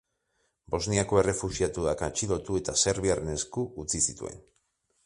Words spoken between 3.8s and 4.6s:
utzi zituen.